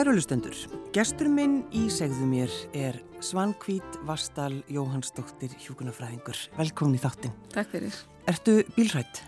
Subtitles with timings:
[0.00, 0.54] Kærulustendur,
[0.96, 6.38] gestur minn í segðu mér er Svankvít Vastal Jóhannsdóttir Hjúkunarfræðingur.
[6.56, 7.34] Velkomin í þáttin.
[7.52, 7.98] Takk fyrir.
[8.32, 9.20] Ertu bílrætt?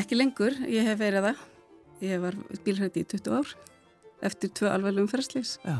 [0.00, 1.42] Ekki lengur, ég hef verið það.
[2.00, 3.52] Ég var bílrætt í 20 ár
[4.30, 5.58] eftir tvö alveg umferðslis.
[5.68, 5.76] Já.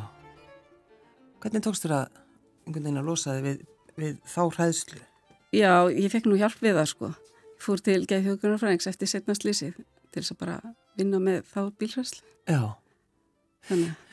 [1.40, 2.20] Hvernig tókst þér að
[2.66, 3.64] einhvern veginn að losa þig við,
[4.04, 5.00] við þá hræðslu?
[5.56, 7.10] Já, ég fekk nú hjálp við það sko.
[7.56, 10.60] Fór til Geið Hjúkunarfræðings eftir setna slísið til þess að bara
[11.00, 12.22] vinna með þá bílræðslu.
[12.44, 12.62] Já.
[13.72, 14.09] Þannig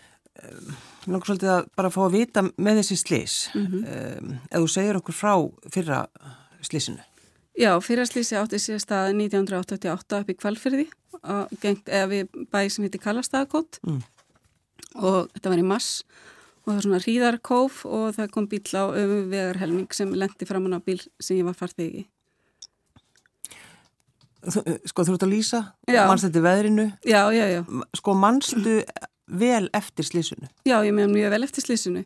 [1.07, 3.35] langar svolítið að bara fá að vita með þessi slís.
[3.55, 3.77] Mm Mhm.
[3.87, 5.33] um, ef þú segir okkur frá
[5.71, 6.07] fyrra
[6.61, 6.99] slísinu.
[7.57, 10.87] Já, fyrrastlýsi átti sér stað 1988 upp í Kvalfyrði
[11.61, 14.03] gengt, eða við bæ sem heitir Kallastagakot Mm.
[14.95, 16.03] og þetta var í mass
[16.65, 20.79] og það var svona hríðarkóf og það kom bíl á öfuvegarhelming sem lendi framann á
[20.85, 22.05] bíl sem ég var farþegi.
[24.47, 27.63] Þú- Sko þú ert að lýsa, mannst þetta veðrinu, Já, já, já.
[27.95, 28.83] sko mannstu
[29.27, 30.49] vel eftir slísinu?
[30.67, 32.03] Já, ég meðan mjög vel eftir slýsinu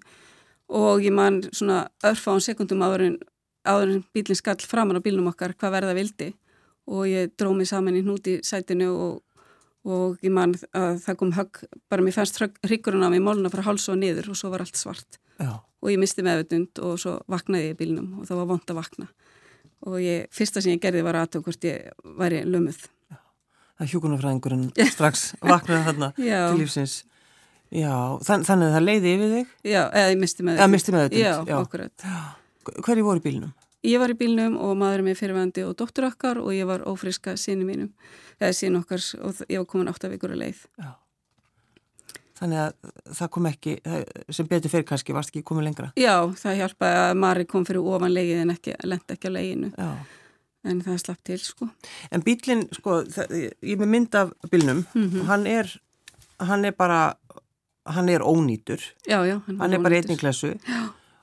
[0.72, 3.18] og ég man svona örfáðan sekundum áður en,
[3.68, 6.30] áður en bílinn skall framann á bílnum okkar hvað verða vildi
[6.92, 9.18] og ég dró mig saman í hnút í sætinu og,
[9.86, 13.64] og ég man að það kom högg, bara mér fannst hryggurinn á mig móluna frá
[13.68, 15.60] háls og niður og svo var allt svart Já.
[15.60, 18.82] og ég misti meðvutund og svo vaknaði ég í bílnum og það var vond að
[18.82, 19.12] vakna
[19.90, 22.84] og ég, fyrsta sem ég gerði var aðtöku hvort ég væri lömuð.
[23.12, 27.00] Það er hjúkunarfræðingurinn strax vaknaði þarna til lífsins.
[27.72, 27.94] Já,
[28.28, 29.52] þann, þannig að það leiði yfir þig?
[29.72, 31.58] Já, eða ég misti misti meðvitund, Já, já.
[31.62, 32.08] okkurat.
[32.84, 33.54] Hverju voru í bílnum?
[33.88, 37.34] Ég var í bílnum og maður með fyrirvændi og dóttur okkar og ég var ófriska
[37.40, 37.94] síni mínum,
[38.42, 40.60] eða sín okkar og ég var komin átt af ykkur að leið.
[40.84, 40.92] Já.
[42.42, 43.74] Þannig að það kom ekki,
[44.34, 45.90] sem betur fyrir kannski, varst ekki komið lengra?
[46.00, 49.70] Já, það hjálpaði að Mari kom fyrir ofan leigið en ekki, lendi ekki á leiginu,
[49.78, 49.90] Já.
[50.72, 51.70] en það slapp til sko.
[52.12, 55.22] En bílinn, sko, það, ég er með mynd af bílnum Mhm.
[55.22, 55.70] og hann er,
[56.40, 57.16] hann er bara,
[57.86, 58.82] hann er ónýtur.
[59.08, 59.40] Já, já.
[59.48, 60.54] Hann er bara einnig klessu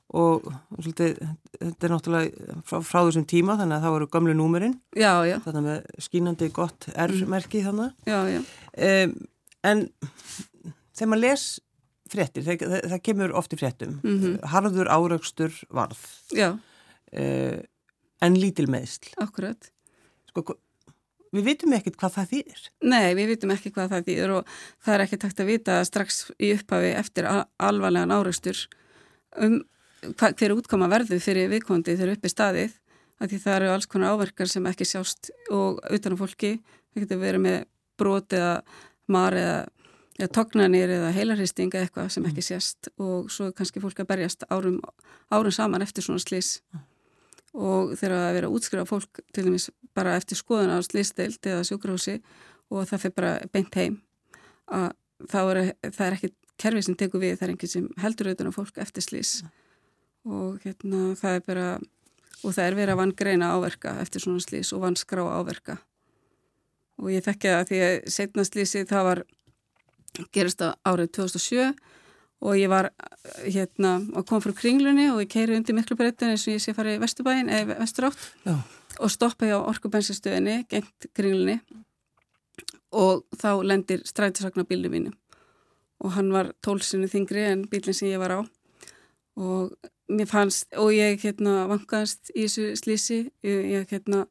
[0.08, 0.46] og
[0.80, 1.18] svolítið,
[1.60, 5.82] þetta er náttúrulega frá, frá þessum tíma þannig að það voru gamlu númerinn, þetta með
[6.00, 7.92] skínandi gott R-merki þannig.
[8.08, 8.40] já, já.
[8.78, 9.12] Um,
[9.68, 9.82] en
[10.96, 11.44] þegar maður les
[12.08, 14.38] fréttir, það, það, það kemur oft í fréttum, Mhm.
[14.48, 16.00] harður áraugstur varð,
[16.32, 16.54] Já,
[17.12, 17.58] uh,
[18.22, 19.12] en lítil meðsl.
[19.20, 19.70] akkurat.
[20.32, 20.56] Sko,
[21.34, 22.62] við vitum ekkert hvað það þýðir.
[22.88, 24.52] Nei, við vitum ekki hvað það þýður og
[24.84, 28.60] það er ekki takt að vita strax í upphafi eftir al- alvarlegan áraustur
[29.38, 29.58] um
[30.14, 32.76] hva, hver útkoma verður fyrir viðkondi þegar uppi staðið
[33.18, 36.52] að því það eru alls konar áverkar sem ekki sjást og utan á fólki,
[36.94, 37.56] það getur verið með
[37.98, 38.52] brot eða
[39.10, 39.56] mar eða,
[40.20, 44.10] eða tognanir eða heilarhisting eða eitthvað sem ekki sést og svo er kannski fólk að
[44.12, 44.78] berjast árum,
[45.34, 46.60] árum saman eftir svona slís
[47.58, 49.66] og þegar að vera útskrifa fólk til dæmis
[49.98, 52.18] bara eftir skoðun á slísdeild eða sjúkrahúsi
[52.70, 54.00] og það fyrir bara beint heim
[54.70, 54.90] að
[55.28, 58.56] þá er, það er ekki kerfi sem tekur við, það er enginn sem heldur auðvitað
[58.56, 59.32] fólk eftir slís
[60.28, 61.68] og hérna það er bara
[62.44, 65.78] og það er verið að vann greina áverka eftir svona slís og vann skrá áverka.
[66.98, 69.22] Og ég þekki að því að setna slísi það var
[70.34, 71.68] gerist á árið 2007
[72.38, 72.90] og ég var
[73.42, 76.74] hérna og kom frá kringlunni og ég keiri undir miklu breytin eins og ég sé
[76.74, 78.28] farið Vesturbæin eða Vesturátt.
[78.46, 78.58] Já.
[78.98, 81.60] Og stoppaði á orkubensinstöðinni gengt kringlunni
[82.92, 85.12] og þá lendir strætisvagn á bílnu mínu
[85.98, 88.40] og hann var tólsinu þingri en bílinn sem ég var á.
[89.38, 89.74] Og
[90.10, 94.24] mér fannst og ég hérna vankaðast í þessu slísi ég, hérna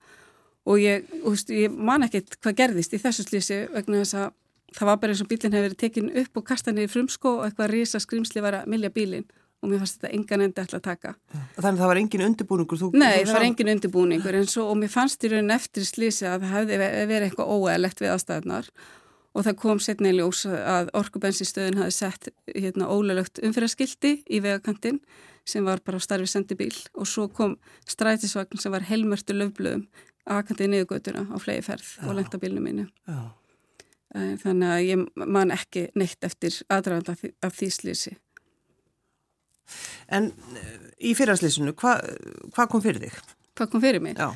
[0.68, 4.32] og ég, úst, ég man ekkert hvað gerðist í þessu slísi vegna þess að
[4.78, 7.46] það var bara eins og bílinn hefur verið tekin upp og kastað niður frumsko og
[7.46, 9.28] eitthvað risa skrimsli var að milja bílinn
[9.62, 11.14] og mér fannst þetta engan endi ætla að taka.
[11.58, 12.80] Þannig að það var engin undirbúningur.
[12.82, 16.28] Þú, Nei, það var engin undirbúningur en svo og mér fannst í raunin eftir slísi
[16.30, 18.70] að það hefði verið eitthvað óæðlegt við aðstæðnar
[19.38, 25.02] og það kom setna í ljós að orkubensinstöðin hafi sett hérna ólöglegt umfyrirskildi í vegakantinn
[25.48, 27.58] sem var bara á starfi sendibíl og svo kom
[27.88, 29.86] strætisvagn sem var helmörtu löfblöðum
[30.28, 32.88] aðkantið niðurgötuna á flegi ferð og lengta bílnu mínu.
[33.08, 33.20] Já.
[34.16, 38.16] Eh, Þannig að ég man ekki neitt eftir aðdraganda af því slísi.
[40.08, 40.76] En eh,
[41.10, 42.04] í fyrrarslýsinu, hvað
[42.56, 43.24] hva kom fyrir þig?
[43.58, 44.20] Hvað kom fyrir mig?
[44.20, 44.32] Já.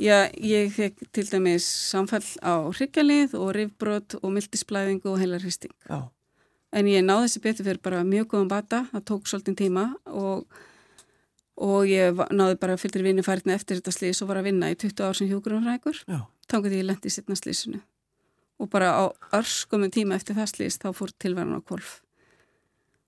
[0.00, 5.72] Já, ég fekk til dæmis samfall á hryggjalið og rifbrot og mildisblæðingu og heilarhristing.
[5.88, 6.08] Já.
[6.76, 10.44] En ég náði þessi betur fyrir bara mjög góðum bata, það tók svolítið tíma og,
[11.56, 15.04] og ég náði bara fyrir vinnufærni eftir þetta slís og var að vinna í 20
[15.06, 16.02] ár sem hjúgrunrækur.
[16.04, 16.18] Já.
[16.50, 17.80] Tangað ég lendi í setna slísinu.
[18.60, 19.04] Og bara á
[19.36, 22.00] örskumum tíma eftir það slís þá fór tilværan á kolf.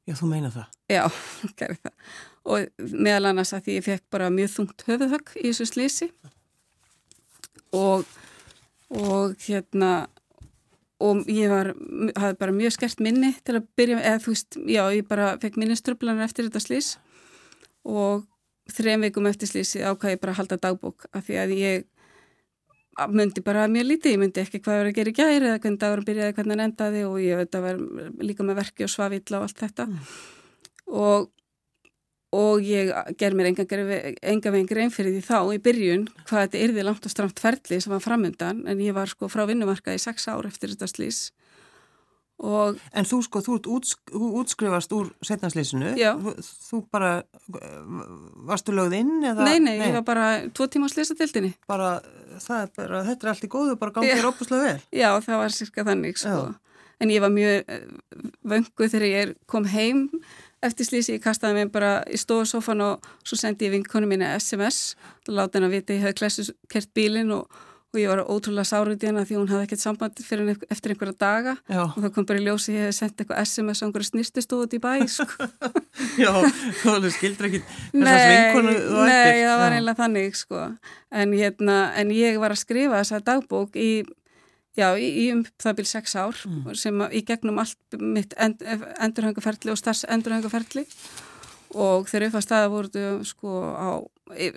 [0.08, 0.69] Já, þú meina það.
[0.88, 1.02] Já,
[1.60, 2.12] gerði það.
[2.49, 6.08] Og meðal annars að ég fekk bara mjög þungt höfuðhögg í þessu slísi
[7.76, 8.06] og,
[8.88, 9.90] og hérna
[11.05, 11.75] og ég var,
[12.19, 15.60] hafði bara mjög skert minni til að byrja, eða þú veist, já, ég bara fekk
[15.60, 16.88] minniströflanar eftir þetta slís
[17.87, 18.25] og
[18.72, 21.87] þrejum veikum eftir slísi ákvæði bara að halda dagbók af því að ég
[23.12, 25.81] myndi bara mjög lítið, ég myndi ekki hvað var að gera í gæri eða hvernig
[25.83, 29.41] dagur byrjaði, hvernig hann endaði og ég veit að vera líka með verki og svavilla
[29.41, 30.15] og allt þetta mm.
[30.99, 31.29] og
[32.37, 36.65] og ég ger mér enga, enga veginn grein fyrir því þá í byrjun hvað þetta
[36.67, 40.03] yrði langt og stramt ferli sem var framöndan en ég var sko frá vinnumarka í
[40.03, 41.23] sex ár eftir þetta slís
[42.38, 46.35] og En þú sko, þú útsk, útskrifast úr setnarslísinu þú,
[46.69, 47.12] þú bara
[48.49, 49.14] varstu lögð inn?
[49.26, 49.46] Eða?
[49.49, 51.96] Nei, nei, nei, ég var bara tvo tíma á slísatildinni bara,
[52.38, 54.82] er bara, þetta er allt í góðu bara gangið rópuslega vel.
[54.94, 56.37] Já, það var sirka þannig sko.
[56.49, 56.85] Já.
[56.99, 57.88] en ég var mjög eh,
[58.43, 60.08] vöngu þegar ég kom heim
[60.64, 64.96] eftir slísi ég kastaði mig bara í stofasofan og svo sendi ég vinkonu mín SMS
[65.29, 67.46] og láti henn að vita ég hef klessu kert bílin og,
[67.88, 70.67] og ég var ótrúlega sárið í henn að því hún hafði ekkert samband fyrir henn
[70.75, 71.82] eftir einhverja daga Já.
[71.87, 74.76] og það kom bara í ljósi ég hef sendt eitthvað SMS á einhverju snýrstistóð út
[74.76, 75.49] í bæ sko.
[76.23, 76.32] Já,
[76.85, 81.79] þú skildur ekki þessast vinkonu þú ættir Nei, það var einlega þannig sko en, hérna,
[81.96, 83.90] en ég var að skrifa þessa dagbók í
[84.79, 86.69] Já, í, í um það byrj sex ár mm.
[86.79, 88.61] sem í gegnum allt mitt end,
[89.02, 90.85] endurhengaferli og starfs endurhengaferli
[91.75, 93.88] og þegar upp að staða voru sko á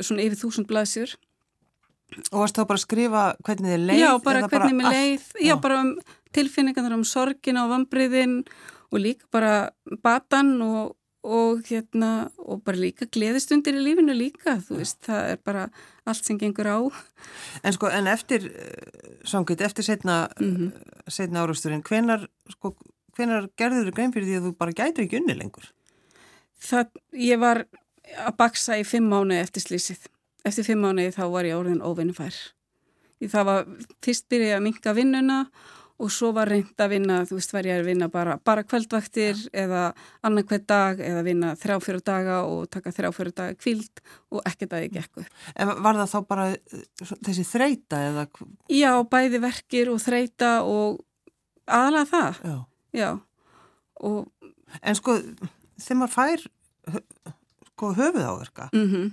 [0.03, 1.15] svona yfir þúsund blaðsjur.
[2.31, 4.01] Og varst þá bara að skrifa hvernig þið leið?
[4.01, 5.91] Já, bara hvernig mér leið, já, bara um
[6.35, 8.41] tilfinningarnar um sorgina og vambriðin
[8.91, 9.53] og líka bara
[10.03, 15.41] batan og og hérna og bara líka gleðistundir í lífinu líka þú veist, það er
[15.45, 15.65] bara
[16.09, 16.79] allt sem gengur á
[17.63, 20.71] En sko, en eftir eh, samkvæmt, eftir setna mm -hmm.
[21.07, 22.75] setna árasturinn, hvenar sko,
[23.15, 25.71] hvenar gerður þú grein fyrir því að þú bara gætur ekki unni lengur?
[26.59, 27.65] Það, ég var
[28.17, 30.07] að baksa í fimm mánu eftir slísið
[30.45, 32.35] eftir fimm mánu þá var ég orðin óvinnufær
[33.29, 33.69] það var,
[34.01, 35.45] fyrst byrjaði að minka vinnuna
[36.01, 39.37] og svo var reynd að vinna, þú veist, var ég að vinna bara, bara kveldvaktir
[39.37, 39.51] ja.
[39.63, 39.81] eða
[40.25, 44.01] annan hvern dag eða vinna þrjáfjörðu daga og taka þrjáfjörðu daga kvild
[44.33, 45.25] og ekkert að ég gekku.
[45.53, 48.25] En var það þá bara eh, þessi þreita eða?
[48.73, 51.01] Já, bæði verkir og þreita og
[51.69, 52.41] aðalega það.
[52.49, 52.57] Já.
[52.97, 53.09] Já.
[54.01, 54.51] Og...
[54.81, 55.19] En sko,
[55.77, 56.45] þegar maður fær
[57.71, 59.09] sko höfuð áverka, mm -hmm.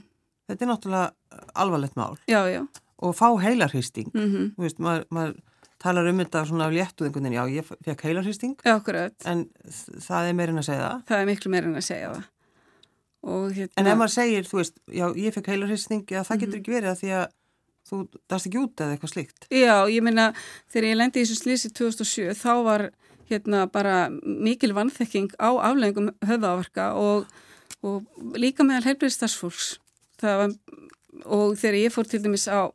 [0.49, 2.17] Þetta er náttúrulega alvarlegt mál.
[2.31, 2.67] Já, já.
[2.99, 4.51] Og fá heilarhýsting, mm -hmm.
[4.57, 5.37] þú veist, maður, maður
[5.83, 9.45] talar um þetta svona af léttu einhvern veginn, já ég fekk heilarhýsting en
[10.03, 12.27] það er meirinn að segja það það er miklu meirinn að segja það
[13.59, 13.75] hérna...
[13.77, 16.61] en ef maður segir, þú veist já ég fekk heilarhýsting, já það getur mhm.
[16.63, 17.27] ekki verið að því að
[17.89, 20.31] þú dast ekki út eða eitthvað slíkt Já, ég minna,
[20.73, 22.89] þegar ég lendi í þessu slísi 2007, þá var
[23.29, 27.29] hérna bara mikil vannþekking á afleggingum höfðaverka og,
[27.85, 28.89] og líka meðal
[30.23, 30.87] heilbreyðstarfsfólks
[31.25, 32.71] og þegar ég fór til dæmis á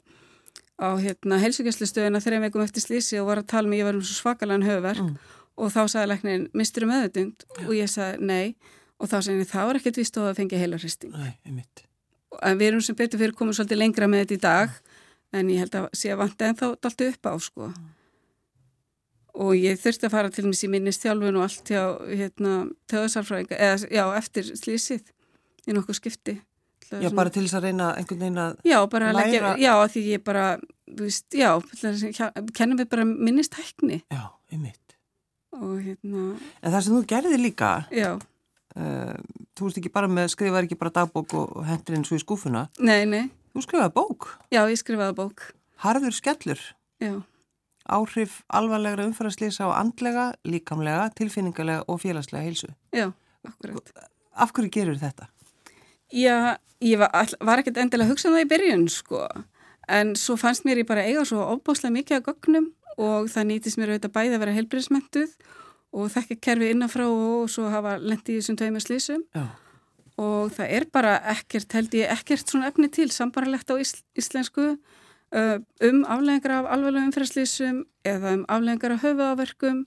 [0.81, 3.97] á hérna helsugjastlustöðuna þreim veikum eftir slísi og var að tala með um ég var
[3.99, 5.17] um svakalega höfverk mm.
[5.61, 7.65] og þá sagði læknin, mistur um öðutund ja.
[7.67, 8.55] og ég sagði nei
[8.97, 11.17] og þá sagði henni það var ekkert vist og það fengi heilarhristing
[12.41, 14.77] en við erum sem betur fyrir komum svolítið lengra með þetta í dag
[15.33, 17.91] en ég held að sé að vant en þá dalti upp á sko mm.
[19.45, 22.55] og ég þurfti að fara til mis í minnistjálfun og allt hjá hérna,
[22.89, 25.13] eða já, eftir slísið
[25.69, 26.39] í nokkuð skipti
[26.91, 29.23] Já, bara til þess að reyna einhvern veginn að já, bara læra.
[29.23, 30.45] Leggja, já, því ég bara,
[30.89, 31.49] þú veist, já,
[32.57, 34.01] kennum við bara minnistækni.
[34.13, 34.97] Já, einmitt.
[35.53, 36.27] Og hérna...
[36.61, 38.11] En það sem þú gerði líka, já.
[38.73, 39.17] Uh,
[39.53, 42.65] þú veist ekki bara með, skrifaði ekki bara dagbók og hendur eins og í skúfuna.
[42.81, 43.27] Nei, nei.
[43.53, 44.31] Þú skrifaði bók.
[44.49, 45.51] Já, ég skrifaði bók.
[45.83, 46.61] Harður skellur.
[47.03, 47.19] Já.
[47.83, 52.71] Áhrif alvarlegra umfæraslýsa á andlega, líkamlega, tilfinningarlega og félagslega heilsu.
[52.95, 53.11] Já,
[53.45, 53.91] akkurat.
[54.33, 55.27] Af hverju gerur þetta?
[56.13, 59.25] Já, ég var, var ekkert endilega að hugsa um það í byrjun sko.
[59.89, 62.69] En svo fannst mér ég bara eiga svo óbáslega mikið að gögnum
[63.01, 65.33] og það nýtist mér auðvitað bæði að vera helbriðsmentuð
[65.93, 69.45] og þekka kerfi innanfrá og svo hafa lendið í þessum tveimur slísum Já.
[70.21, 74.67] og það er bara ekkert held ég ekkert svona efni til sambarlegt á ísl, íslensku
[74.73, 75.57] uh,
[75.89, 79.83] um afleggingar af alveglega umfæðslísum eða um afleggingar af höfuáverkum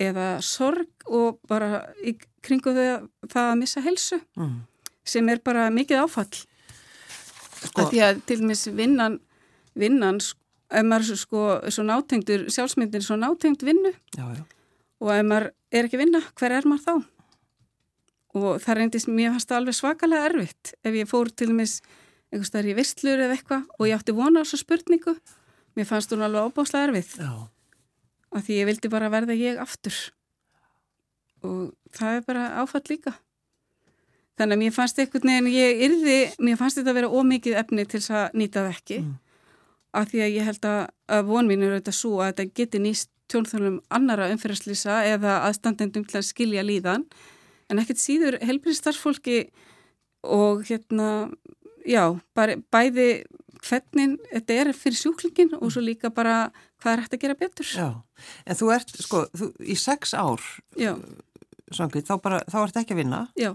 [0.00, 4.58] eða sorg og bara í kringu það að missa helsu mm
[5.04, 7.88] sem er bara mikið áfall sko.
[7.90, 9.20] því að til dæmis vinnan
[9.78, 10.18] vinnan,
[10.70, 14.44] ef maður sko svo nátengdur, sjálfsmyndin er svo nátengd vinnu já, já.
[15.00, 17.08] og ef maður er ekki vinna, hver er maður þá?
[18.30, 21.80] Og það reyndist mér fannst það alveg svakalega erfitt ef ég fór til dæmis
[22.30, 25.16] einhvers staðar í vistlur eða eitthvað og ég átti vona á þessu spurningu
[25.78, 27.16] mér fannst hún alveg óbáslega erfið
[28.30, 29.96] af því ég vildi bara verða ég aftur
[31.42, 33.16] og það er bara áfall líka
[34.40, 37.84] Þannig að mér fannst einhvern veginn, ég yrði, mér fannst þetta að vera ómikið efni
[37.84, 39.00] til þess að nýta það ekki.
[39.04, 39.16] Mm.
[40.00, 40.78] Af því að ég held að,
[41.12, 46.06] að von mín er auðvitað svo að þetta geti nýst tjónþjónum annara umferðarslýsa eða aðstandendum
[46.08, 47.04] til að skilja líðan
[47.70, 49.42] en ekkert síður helbriðstarfsfólki
[50.26, 51.28] og hérna,
[51.86, 52.02] já,
[52.36, 53.10] bara, bæði
[53.60, 57.68] hvernig þetta er fyrir sjúklingin og svo líka bara hvað er hægt að gera betur.
[57.68, 57.88] Já,
[58.46, 60.44] en þú ert, sko, þú, í sex ár,
[61.70, 62.14] svangið, þá
[62.48, 63.26] þá ert ekki að vinna.
[63.38, 63.52] Já.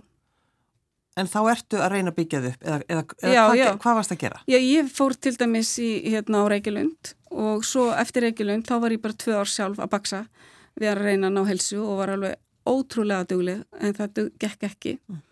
[1.16, 3.68] En þá ertu að reyna að byggja þau upp, eða, eða, eða já, hvað, já.
[3.84, 4.40] hvað varst að gera?
[4.52, 7.12] Já, ég fór til dæmis í, hérna á Reykjulund
[7.46, 10.20] og svo eftir Reykjulund þá var ég bara tvö ár sjálf að baksa
[10.76, 12.36] við að reyna að ná helsu og var alveg
[12.68, 14.98] ótrúlega dugleg en það gekk ekki.
[15.08, 15.24] Mm.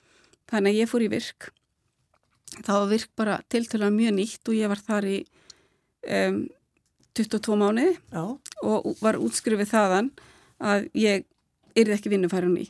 [0.54, 1.50] Þannig að ég fór í virk.
[2.54, 5.18] Það var virk bara tiltöla mjög nýtt og ég var þar í
[6.08, 6.44] um,
[7.18, 8.24] 22 mánuði Já.
[8.64, 10.14] og var útskrifið þaðan
[10.64, 11.26] að ég
[11.76, 12.70] yrði ekki vinnufærum í.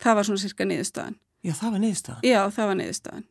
[0.00, 1.18] Það var svona cirka niðurstaðan.
[1.44, 2.26] Já, það var niðurstaðan?
[2.26, 3.26] Já, það var niðurstaðan.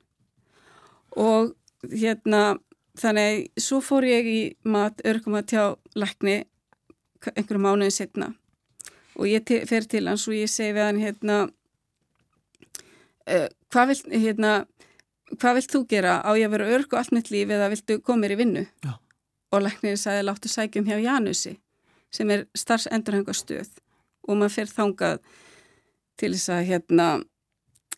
[1.26, 2.42] Og hérna,
[3.00, 5.64] þannig svo fór ég í mat, örgum að tjá
[6.00, 6.38] lækni
[7.36, 8.34] einhverju mánuði setna
[9.20, 11.38] og ég fer til hans og ég segi við hann hérna
[13.28, 14.52] uh, hvað vilt hérna,
[15.36, 18.00] hvað vilt þú gera á ég að vera örg og allt mitt líf eða viltu
[18.00, 18.64] koma mér í vinnu?
[18.86, 18.94] Já
[19.52, 21.56] og læknirinn sagði láttu sækjum hjá Janusi
[22.14, 23.70] sem er starfsendurhengastöð
[24.28, 25.22] og maður fer þangað
[26.20, 27.08] til þess að hérna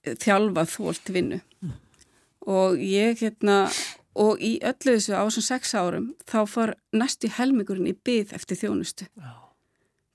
[0.06, 1.74] þjálfa þólt vinnu mm.
[2.52, 3.64] og ég hérna
[4.18, 8.60] og í öllu þessu á þessum sex árum þá far næstu helmingurinn í byð eftir
[8.60, 9.52] þjónustu oh.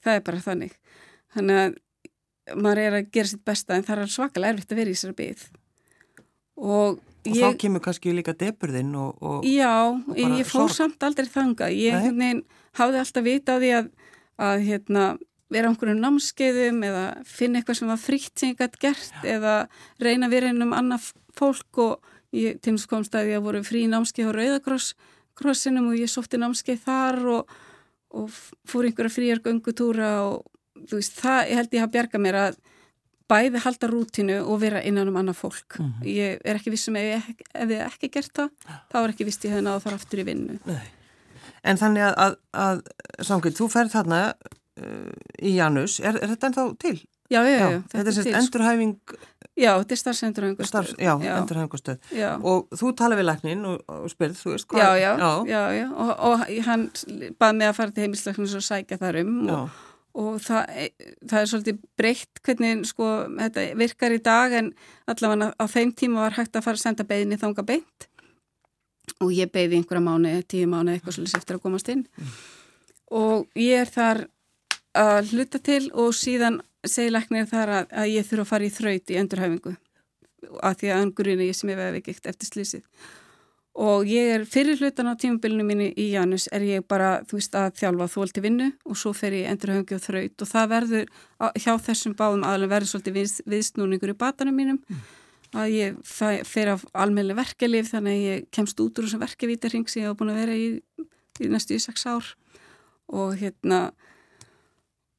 [0.05, 0.79] það er bara þannig
[1.37, 1.77] þannig að
[2.57, 5.21] maður er að gera sitt besta en það er svakalega erfitt að vera í þessari
[5.23, 5.47] byð
[6.57, 10.77] og Og ég, þá kemur kannski líka deburðinn og, og Já, og ég fór sorg.
[10.77, 11.71] samt aldrei þanga.
[11.75, 12.45] Ég
[12.79, 13.89] hafði alltaf vita á því að,
[14.47, 15.07] að hérna,
[15.53, 19.37] vera á einhverjum námskeiðum eða finna eitthvað sem var frítt sem ég gæti gert Já.
[19.37, 19.55] eða
[20.03, 23.63] reyna að vera inn um annaf fólk og ég til þess komst að ég voru
[23.67, 27.57] frí námskeið á Rauðakrossinum og ég sótti námskeið þar og,
[28.17, 28.33] og
[28.67, 30.47] fór einhverja fríar göngutúra og
[30.87, 32.59] þú veist, það ég held ég hafa bjargað mér að
[33.27, 35.79] bæði halda rútinu og vera innan um annað fólk.
[35.79, 36.07] Mm -hmm.
[36.07, 37.23] Ég er ekki vissum ef ég
[37.55, 38.51] ef ég ekki gert það,
[38.91, 40.59] þá er ekki vist ég hefði náða fara aftur í vinnu.
[40.67, 40.87] Nei.
[41.65, 42.83] En þannig að, að, að
[43.27, 44.35] Samkveld, þú færð þarna
[44.77, 46.99] í Janus, er, er þetta ennþá til?
[47.27, 47.71] Já, já, já.
[47.71, 48.43] já þetta er sérst sko.
[48.43, 49.17] endurhæfing...
[49.57, 50.91] Já, þetta er starfsendurhæfingastöð.
[51.01, 51.33] Já, já.
[51.41, 52.11] endurhæfingastöð.
[52.45, 54.85] Og þú tala við læknin og, og spyrð, þú veist hvað...
[55.01, 55.87] Já, já, já, já.
[55.91, 56.87] Og, og hann
[57.41, 59.77] bað mig að fara til heimilisleiknins og sækja þar um og
[60.17, 60.71] og það,
[61.29, 64.71] það er svolítið breytt hvernig sko, þetta virkar í dag en
[65.11, 68.07] allavega á þeim tíma var hægt að fara að senda beðinni þanga beint
[69.21, 72.33] og ég beði einhverja mánu, tíu mánu eitthvað svolítið eftir að komast inn mm.
[73.21, 74.25] og ég er þar
[74.97, 78.73] að hluta til og síðan segi læknir þar að, að ég þurfa að fara í
[78.73, 79.77] þraut í endurhæfingu
[80.63, 82.85] að því að angurinu ég sem ég vefi ekkert eftir slísið
[83.77, 87.57] og ég er fyrir hlutan á tímabilinu mínu í Janus er ég bara, þú veist,
[87.59, 91.11] að þjálfa þólti vinnu og svo fer ég endurhöngi og þraut og það verður,
[91.61, 95.05] hjá þessum báðum aðlega verður svolítið við, viðsnúningur í batanum mínum mm.
[95.61, 96.01] að ég
[96.49, 100.21] fer af almennileg verkelif þannig að ég kemst út úr þessum verkevítarring sem ég hafa
[100.23, 100.67] búin að vera í,
[101.45, 102.33] í næstu í sex ár
[103.13, 103.91] og hérna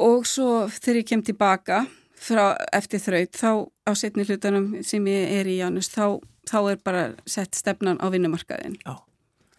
[0.04, 1.86] og svo þegar ég kem tilbaka
[2.18, 3.51] frá eftir þraut þá
[3.88, 8.08] á setni hlutanum sem ég er í Janus þá þá er bara sett stefnan á
[8.13, 8.96] vinnumarkaðin Já.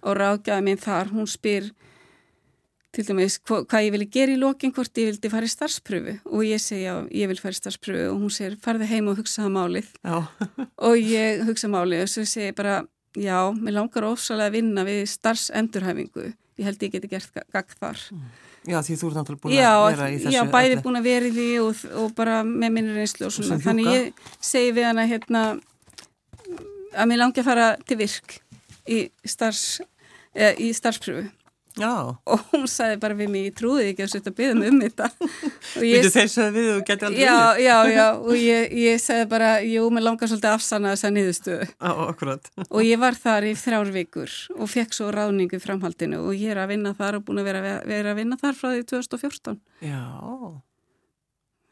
[0.03, 1.71] og ráðgjaði minn þar, hún spyr
[2.95, 6.15] til dæmis hva, hvað ég vilja gera í lokin hvort ég vildi fara í starfspröfu.
[6.33, 8.07] Og ég segja ég vil fara í starfspröfu.
[8.15, 9.91] Og hún segir farði heim og hugsaða málið.
[10.89, 12.81] Og ég hugsa málið og svo segir ég bara
[13.19, 16.31] já, mér langar ofsalega að vinna við starfsendurhæfingu.
[16.59, 18.03] Ég held ég geti gert gagg þar.
[18.15, 18.29] Mm.
[18.67, 20.83] Já, því þú ert náttúrulega búin já, að vera í þessu Já, bæði allir.
[20.85, 24.03] búin að vera í því og, og bara með minnir einslu og svona, þannig ég
[24.41, 25.43] segi við hana hérna
[26.99, 28.29] að mér langi að fara til virk
[28.89, 31.25] í starfspröfu
[31.79, 31.95] Já.
[32.19, 34.81] og hún sagði bara við mig, ég trúði ekki að setja að byggja mig um
[34.85, 35.09] þetta.
[35.79, 39.51] Þú þeir sagði við og geti aldrei já, já, já, og ég, ég sagði bara
[39.65, 41.69] jú, mér langar svolítið afsanna þessa niðurstöðu.
[42.69, 46.23] Og ég var þar í þrjár vikur og fekk svo ráningu framhaldinu.
[46.29, 48.73] Og ég er að vinna þar og búin að vera, vera að vinna þar frá
[48.75, 50.03] því 2014 Já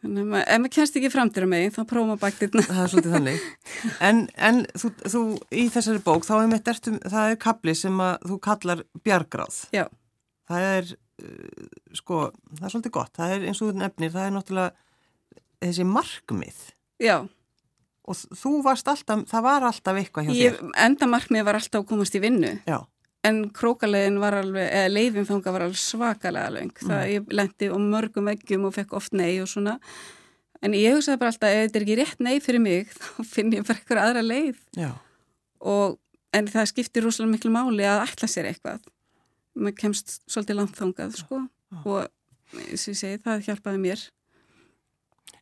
[0.07, 2.65] Þannig að ef maður kennst ekki framtíra meginn þá prófum maður baktirna.
[2.67, 3.47] Það er svolítið þannig.
[4.07, 8.03] En, en þú, þú í þessari bók þá er mitt ertum, það er kapli sem
[8.07, 9.61] að þú kallar bjargráð.
[9.75, 9.85] Já.
[10.47, 10.91] Það er,
[11.27, 12.23] uh, sko,
[12.55, 13.15] það er svolítið gott.
[13.19, 16.61] Það er eins og þú nefnir, það er náttúrulega þessi markmið.
[17.03, 17.17] Já.
[18.07, 20.61] Og þú varst alltaf, það var alltaf eitthvað hjá þér.
[20.87, 22.59] Enda markmið var alltaf að komast í vinnu.
[22.69, 22.79] Já
[23.27, 26.73] en krókalegin var alveg, eða leiðin þanga var alveg svakalega löng.
[26.75, 26.91] Mm.
[26.91, 29.77] Það ég lendi á mörgum veggjum og fekk oft nei og svona.
[30.65, 33.55] En ég hugsaði bara alltaf, ef þetta er ekki rétt nei fyrir mig, þá finn
[33.55, 34.61] ég bara eitthvað aðra leið.
[35.67, 35.97] Og,
[36.37, 38.85] en það skiptir rosalega miklu máli að ætla sér eitthvað.
[39.57, 41.43] Maður kemst svolítið langt þangað, sko.
[41.73, 41.79] Já.
[41.83, 42.05] Og
[42.55, 44.05] og ég segi, það hjálpaði mér.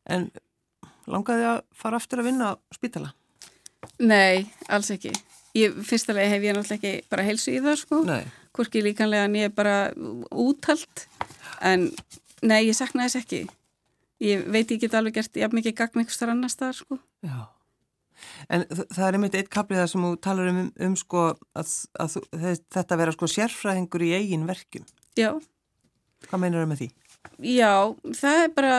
[0.09, 0.29] En
[1.11, 3.13] langaði að fara aftur að vinna á spítala?
[4.01, 5.13] Nei, alls ekki.
[5.55, 8.01] Ég, fyrstulega hef ég náttúrulega ekki bara heilsu í það, sko.
[8.55, 9.77] Hvorki líkanlega en ég er bara
[10.31, 11.05] úthald,
[11.63, 11.91] en
[12.43, 13.45] nei, ég sakna þess ekki.
[14.25, 16.99] Ég veit ég get alveg gert, haf mikið gagn eitthvað annar staðar, sko.
[17.23, 17.39] Já.
[18.53, 21.25] En það er einmitt eitt kaplið það sem þú talar um, um sko
[21.59, 22.17] að, að
[22.75, 24.87] þetta vera sko sérfræðingur í eigin verkjum.
[25.19, 25.31] Já.
[26.29, 26.89] Hvað meinar það með því?
[27.55, 27.73] Já,
[28.21, 28.75] það er bara,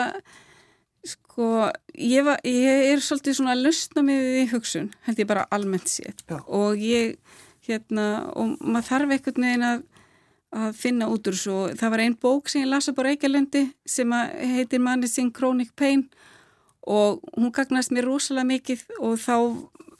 [1.05, 5.47] sko, ég, var, ég er svolítið svona að lusna með því hugsun, held ég bara
[5.55, 5.91] almennt.
[6.01, 6.39] Já.
[6.45, 7.17] Og ég,
[7.67, 9.85] hérna, og maður þarf einhvern veginn að,
[10.55, 14.13] að finna út úr og það var einn bók sem ég lasa på Reykjalendi sem
[14.55, 16.05] heitir Managing Chronic Pain
[16.85, 19.35] og hún gagnast mér rosalega mikið og þá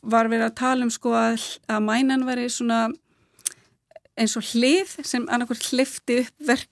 [0.05, 2.88] var verið að tala um sko að, að mænan veri svona
[4.15, 6.69] eins og hlið sem annarkvært hlifti verk,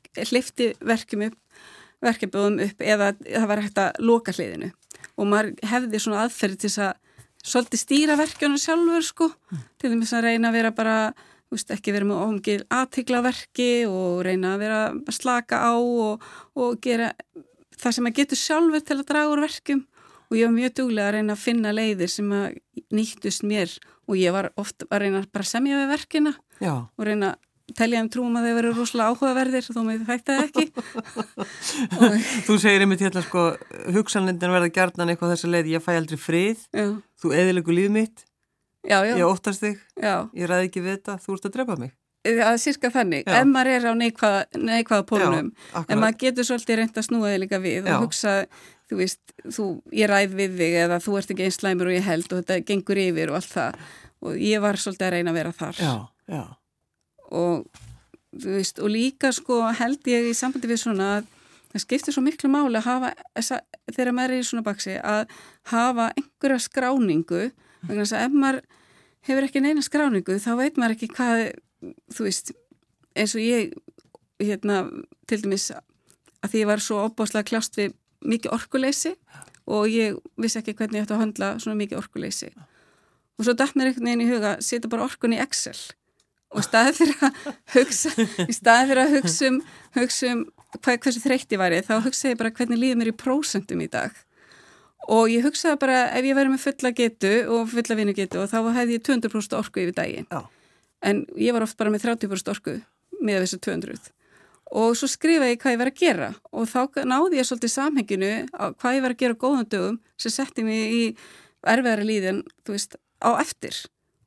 [0.79, 1.39] verkjum upp
[2.03, 4.71] verkefbjóðum upp eða það var hægt að loka hliðinu
[5.13, 6.99] og maður hefði svona aðferði til þess að
[7.43, 9.63] svolítið stýra verkjónu sjálfur sko mm.
[9.81, 10.97] til þess að reyna að vera bara
[11.53, 16.23] veist, ekki vera með ómgil aðtikla verki og reyna að vera að slaka á og,
[16.55, 17.11] og gera
[17.77, 19.83] það sem maður getur sjálfur til að draga úr verkjum
[20.29, 22.59] og ég var mjög duglega að reyna að finna leiðir sem að
[22.95, 23.73] nýttust mér
[24.07, 26.73] og ég var ofta að reyna bara að semja við verkina Já.
[26.87, 27.41] og reyna að
[27.77, 30.65] telja um trúum að þeir veru rosalega áhugaverðir þó með þetta ekki
[32.47, 33.45] Þú segir einmitt hérna sko
[33.95, 36.85] hugsanlindin verða gjarnan eitthvað þess að leið ég fæ aldrei frið, já.
[37.23, 38.25] þú eðilegu líf mitt
[38.83, 39.15] já, já.
[39.15, 40.15] ég óttast þig, já.
[40.35, 43.47] ég ræði ekki við þetta þú ert að drepa mig Það er sirka þannig, ef
[43.49, 45.49] maður er á neikvæða, neikvæða pólunum,
[45.81, 48.35] en maður getur svolítið reynd að snúa þig líka við og hugsa
[48.87, 52.07] þú veist, þú, ég ræð við þig eða þú ert ekki einn slæmur og ég
[52.07, 53.81] held og þetta gengur yfir og allt það
[54.23, 55.93] og ég var svolítið að reyna að vera þar já,
[56.31, 56.43] já.
[57.33, 57.65] Og
[58.33, 61.29] veist, og líka sko held ég í sambandi við svona að
[61.73, 63.59] það skiptir svo miklu máli að hafa þessa,
[63.91, 65.23] þegar maður er í svona baksi að
[65.71, 67.43] hafa einhverja skráningu
[67.83, 68.59] vegna þess að ef maður
[69.29, 71.45] hefur ekki neina skráningu þá veit maður ekki hvað
[72.13, 72.53] þú veist,
[73.17, 73.73] eins og ég
[74.43, 74.83] hérna,
[75.29, 79.15] til dæmis að því ég var svo opbáslega kljást við mikið orkuleysi
[79.69, 82.49] og ég vissi ekki hvernig ég ætti að handla svona mikið orkuleysi.
[83.39, 85.77] Og svo dætt mér einhvern veginn í huga setja bara orkun í Excel
[86.53, 87.39] og í staði fyrir að
[87.75, 88.11] hugsa
[88.45, 89.59] í staði fyrir að hugsa um,
[89.97, 90.43] hugsa um
[90.77, 94.15] hvað, hversu þreytti væri þá hugsa ég bara hvernig líður mér í prósentum í dag.
[95.11, 98.51] Og ég hugsaði bara ef ég verið með fulla getu og fulla vinu getu og
[98.51, 100.27] þá hefði ég 200% orku yfir daginn.
[100.31, 100.43] Já.
[101.03, 102.77] en ég var oft bara með 30% orku
[103.19, 104.13] með þessu 200
[104.73, 106.29] og svo skrifaði ég hvað ég var að gera.
[106.51, 108.31] Og þá náði ég svolítið samhenginu
[108.81, 111.03] hvað ég var að gera góðan dögum sem setti mig í
[111.69, 113.77] erfiðari líðin veist, á eftir.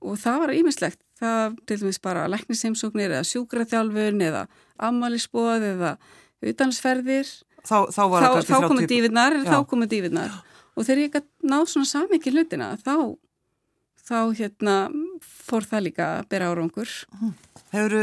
[0.04, 4.46] Og það var ímislegt, það til dæmis bara læknisimsóknir eða sjúkraþjálfun eða
[4.88, 5.92] ammaliðsbóð eða
[6.44, 7.30] utansferðir
[7.62, 10.34] þá, þá, þá, þá komið dífinnar þá komið dífinnar
[10.76, 13.16] og þegar ég náð svona samhengi hlutina þá
[14.06, 14.76] þá hérna
[15.24, 16.92] fór það líka að bera árangur.
[17.72, 17.96] Hefur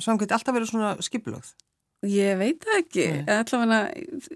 [0.00, 1.50] samkvæmt alltaf verið svona skipulögð?
[2.08, 3.80] Ég veit það ekki, allavega,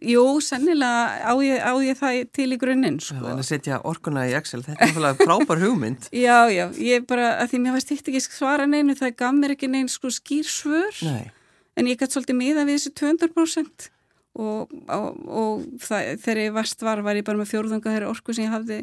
[0.04, 3.16] jú, sennilega á ég, á ég það til í grunninn, sko.
[3.16, 6.08] Já, en að setja orkuna í Excel, þetta er náttúrulega frábær hugmynd.
[6.26, 9.54] já, já, ég bara, að því mér varst eitt ekki svara neinu, það gaf mér
[9.54, 11.30] ekki neinu sko skýr svör, Nei.
[11.80, 13.86] en ég gæti svolítið miða við þessu 200%
[14.44, 18.36] og, og, og það, þegar ég varst var, var ég bara með fjórðunga þeirra orku
[18.36, 18.82] sem ég hafði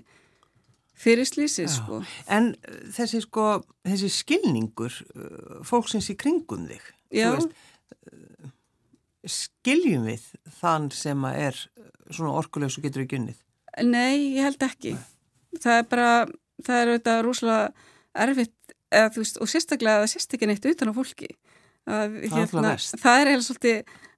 [0.98, 2.02] fyrir slísið, sko.
[2.34, 2.56] En
[2.98, 3.46] þessi, sko,
[3.86, 7.28] þessi skilningur uh, fólksins í kringum þig, já.
[7.30, 7.56] þú veist,
[8.10, 8.58] uh,
[9.28, 10.24] skiljum við
[10.60, 11.64] þann sem að er
[12.12, 13.40] svona orkulegs og getur ekki unnið?
[13.88, 14.96] Nei, ég held ekki.
[15.62, 16.12] Það er bara,
[16.66, 17.90] það er auðvitað rúslega
[18.26, 21.30] erfitt, eða, veist, og sérstaklega að það sést ekki neitt utan á fólki.
[21.92, 23.46] Að, hérna, það er eða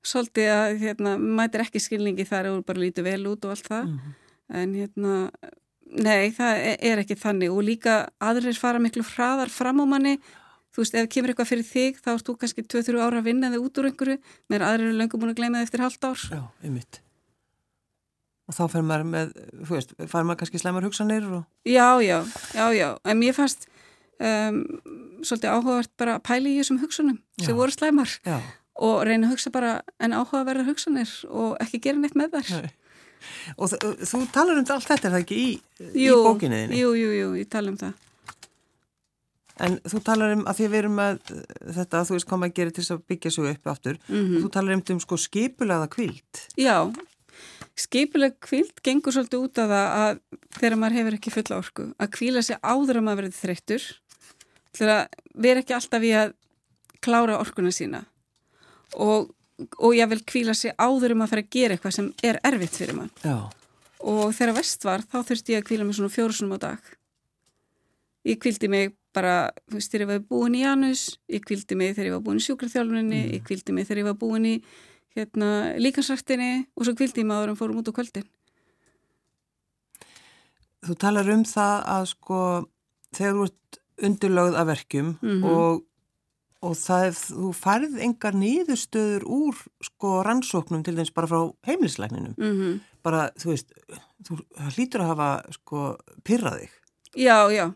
[0.04, 3.84] svolítið, að hérna, mætir ekki skilningi þar og bara lítið vel út og allt það.
[3.86, 4.16] Mm -hmm.
[4.54, 5.14] En hérna,
[6.04, 10.18] nei, það er ekki þannig og líka aðrir fara miklu hraðar fram á manni
[10.74, 13.52] þú veist, ef kemur eitthvað fyrir þig þá erst þú kannski 2-3 ára að vinna
[13.54, 16.24] þig út úr einhverju meðan aðrir eru löngum búin að gleyma þig eftir halvt ár
[16.34, 17.00] Já, einmitt
[18.44, 19.30] og þá fer maður með,
[19.64, 21.46] þú veist, fær maður kannski slemar hugsanir og...
[21.68, 22.18] Já, já,
[22.52, 23.68] já, já en mér fannst
[24.20, 24.60] um,
[25.24, 27.46] svolítið áhugavert bara að pæli í þessum hugsunum já.
[27.48, 28.38] sem voru slemar já.
[28.84, 32.72] og reyna að hugsa bara en áhugaverðar hugsanir og ekki gera neitt með þær Nei.
[33.56, 35.52] Og þú talar um allt þetta, er það ekki í,
[35.96, 36.76] í bókinniðinni?
[36.82, 37.94] Jú, jú, jú, ég tala um það
[39.62, 41.20] En þú talar um að því að við erum með
[41.78, 43.98] þetta að þú veist koma að gera til þess að byggja svo upp aftur.
[44.08, 44.40] Mm -hmm.
[44.42, 46.32] Þú talar um um sko skipulaða kvild.
[46.58, 46.94] Já,
[47.76, 50.20] skipulega kvild gengur svolítið út af það að
[50.60, 53.84] þegar maður hefur ekki fulla orku að kvíla sig áður að maður verið þreyttur
[54.74, 56.34] til að vera ekki alltaf í að
[57.04, 58.04] klára orkuna sína
[58.94, 59.34] og
[59.78, 62.78] og ég vil kvíla sig áður um að fara að gera eitthvað sem er erfitt
[62.78, 63.50] fyrir mann Já.
[64.02, 66.90] og þegar vest var þá þurfti ég að kvíla mig svona fjórusunum á dag
[68.28, 69.36] ég kvíldi mig bara,
[69.70, 72.42] þú veist, þegar ég var búin í Janus ég kvíldi mig þegar ég var búin
[72.42, 73.32] í sjúkraþjálfuninni mm.
[73.38, 74.56] ég kvíldi mig þegar ég var búin í
[75.14, 75.50] hérna,
[75.82, 78.30] líkansrættinni og svo kvíldi ég áður en fórum út á kvöldin
[80.84, 82.40] Þú talar um það að sko
[83.16, 85.44] þegar þú ert undirlögð af verkjum mm -hmm.
[85.46, 85.84] og,
[86.62, 92.34] og það er, þú farið engar nýðustöður úr sko rannsóknum til dæmis bara frá heimlisleikninum
[92.38, 92.80] mm -hmm.
[93.04, 93.72] bara, þú veist,
[94.26, 94.42] þú
[94.76, 96.72] hlýtur að hafa sko pyrraðið
[97.16, 97.74] Já, já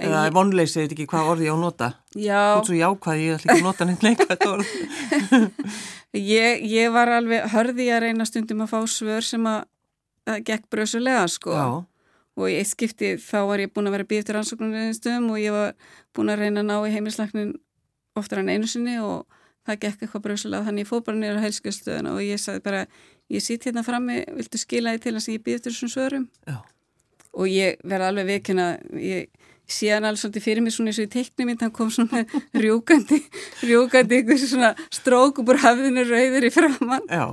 [0.00, 0.34] eða ég...
[0.36, 1.88] vonleysi, ég veit ekki hvað orði ég á að nota.
[2.16, 2.40] Já.
[2.56, 4.72] Þú svo jákvæði, ég ætla ekki að nota neitt neikvægt orð.
[6.12, 9.62] Ég, ég var alveg hörði að reyna stundum að fá svör sem að,
[10.28, 11.54] að gekk brösulega sko.
[11.56, 11.68] Já.
[12.36, 15.40] Og í eitt skipti þá var ég búin að vera býð eftir rannsóknum stöðum og
[15.40, 15.72] ég var
[16.12, 17.54] búin að reyna að ná í heimilisleiknin
[18.20, 19.24] oftar en einu sinni og
[19.64, 22.84] það gekk eitthvað bröðsulega þannig ég fóð bara nýra heilskjöðstöðuna og ég sagði bara
[23.32, 24.92] ég sýtt hérna frammi, viltu skila
[29.92, 32.24] hann alveg svolítið fyrir mig svona eins og í teiknum minn, hann kom svona
[32.62, 33.22] rjúkandi
[33.64, 37.26] rjúkandi, eitthvað svona strók og bara hafðinu rauður í framann Já.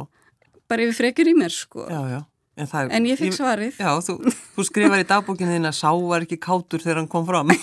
[0.70, 2.24] bara yfir frekjur í mér sko Já,
[2.60, 3.78] En, er, en ég fikk svarið.
[3.80, 4.18] Já, þú,
[4.58, 7.54] þú skrifar í dagbókinu þín að sá var ekki kátur þegar hann kom fram.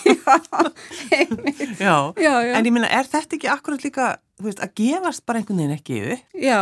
[1.85, 2.53] já, já, já.
[2.57, 4.07] En ég minna, er þetta ekki akkurat líka,
[4.39, 6.23] þú veist, að gefast bara einhvern veginn ekki yfir?
[6.41, 6.61] Já.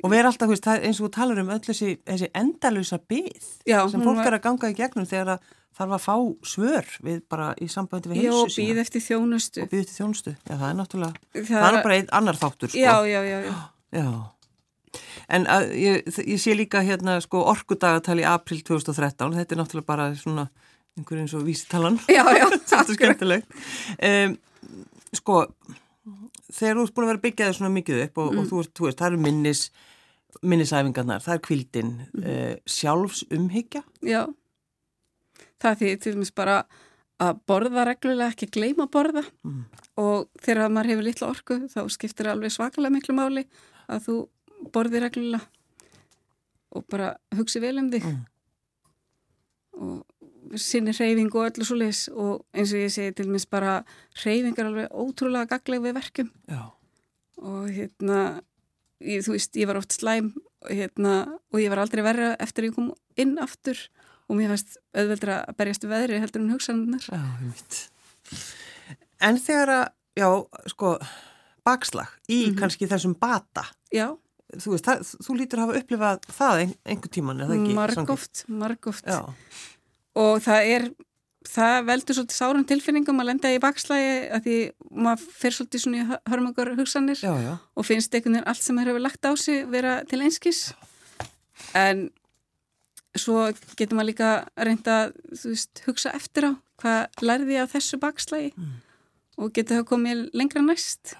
[0.00, 3.50] Og vera alltaf, þú veist, eins og þú talar um öll þessi, þessi endalösa byggð
[3.66, 6.14] sem fólk er að ganga í gegnum þegar að þarf að fá
[6.52, 8.66] svör við bara í sambandi við heilsu sína.
[8.66, 9.62] Já, býð eftir þjónustu.
[9.62, 10.34] Og býð eftir þjónustu.
[10.42, 12.82] Já, það er náttúrulega, það, það er bara einn annar þáttur, sko.
[12.82, 13.38] Já, já, já.
[13.46, 13.56] já.
[14.00, 14.10] já.
[15.30, 19.90] En að, ég, ég sé líka hérna sko orkudagatal í april 2013, þetta er náttúrulega
[19.92, 20.48] bara svona
[20.98, 22.00] einhver eins og vísitalan.
[22.10, 22.48] Já, já.
[22.50, 23.54] þetta er skemmtilegt.
[24.02, 24.34] Um,
[25.16, 25.36] sko,
[26.50, 28.40] þegar þú ert búin að vera byggjaðið svona mikið upp og, mm.
[28.40, 29.62] og þú, ert, þú veist, það eru minnis,
[30.42, 32.26] minnisæfingarnar, það er kvildin, mm.
[32.26, 33.84] uh, sjálfsumhyggja.
[34.10, 34.20] Já,
[35.60, 36.56] það því til dæmis bara
[37.20, 39.62] að borða reglulega, ekki gleyma að borða mm.
[40.00, 43.44] og þegar maður hefur litla orku þá skiptir alveg svakalega miklu máli
[43.90, 44.16] að þú
[44.72, 45.44] borði reglulega
[46.70, 48.20] og bara hugsi vel um þig mm.
[49.84, 53.80] og sinni reyfing og öllu svo leis og eins og ég segi til minns bara
[54.24, 56.62] reyfing er alveg ótrúlega gagleg við verkum Já.
[57.42, 58.20] og hérna
[59.00, 60.32] ég, þú veist, ég var oft slæm
[60.68, 63.78] hérna, og ég var aldrei verra eftir að ég kom inn aftur
[64.30, 67.80] og mér fannst auðveldur að berjast veðri heldur en hugsaðunar Já, ég veit
[69.20, 70.28] En þegar að, já,
[70.70, 70.94] sko
[71.66, 72.58] bakslag í mm -hmm.
[72.60, 74.16] kannski þessum bata Já.
[74.56, 77.74] þú veist, það, þú lítur að hafa upplifað það ein, einhver tíman, er það ekki?
[77.74, 79.10] Margoft, margoft.
[80.14, 80.86] Og það er,
[81.46, 84.56] það veldur svolítið sárum tilfinningum að lenda í bakslægi að því
[84.90, 87.52] maður fer svolítið svona í hörmungar hugsanir já, já.
[87.74, 90.72] og finnst einhvern veginn allt sem hefur lagt á sig vera til einskis.
[91.74, 92.10] En
[93.18, 94.98] svo getur maður líka reynda
[95.30, 98.76] veist, hugsa eftir á hvað lærði ég á þessu bakslægi mm.
[99.42, 101.16] og getur það komið lengra næst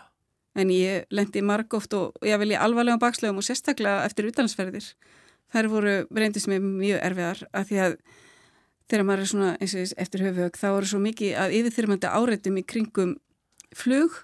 [0.59, 4.87] en ég lendi margóft og ég vil ég alvarlega á bakslegum og sérstaklega eftir utalansferðir.
[5.51, 7.95] Þær voru reyndist með mjög erfiðar að því að
[8.91, 12.11] þegar maður er svona eins og þess eftir höfuhög þá eru svo mikið að yfirþyrmandi
[12.11, 13.15] áreitum í kringum
[13.77, 14.19] flug,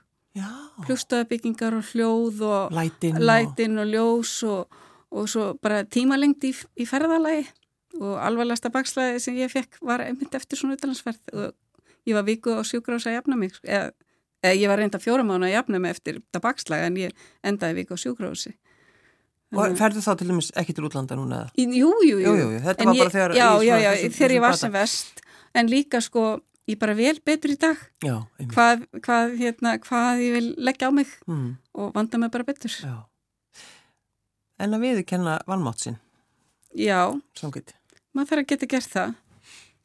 [0.87, 6.55] flugstöðabyggingar og hljóð og lætin, lætin og, og ljós og, og svo bara tímalengt í,
[6.77, 7.47] í ferðalagi
[8.01, 11.55] og alvarlegasta bakslæði sem ég fekk var einmitt eftir svona utalansferð og
[12.07, 13.95] ég var viku á sjúkrás að jafna mig eða
[14.55, 17.97] Ég var reynda fjóra mánu að jafna mig eftir þetta bakslag en ég endaði vika
[17.97, 18.53] á sjúkrósi.
[19.57, 21.45] Og ferðu þá til dæmis ekki til útlanda núna?
[21.57, 21.67] Jú,
[22.05, 22.19] jú, jú.
[22.21, 22.61] jú, jú.
[22.65, 23.35] Þetta en var bara þegar...
[23.39, 25.23] Já, já, já, þegar ég var sem vest.
[25.57, 26.25] En líka sko,
[26.69, 27.81] ég bara vel betur í dag.
[28.05, 28.17] Já.
[28.53, 31.47] Hvað, hvað, hérna, hvað ég vil leggja á mig mm.
[31.81, 32.75] og vanda mig bara betur.
[32.75, 32.97] Já.
[34.63, 35.99] En að viðu kenna vannmátsinn?
[36.77, 37.13] Já.
[38.17, 39.15] Maður þarf að geta gert það.